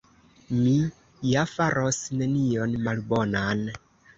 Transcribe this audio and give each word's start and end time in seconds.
Mi 0.61 0.71
ja 1.33 1.43
faros 1.53 2.01
nenion 2.23 2.77
malbonan. 2.89 3.67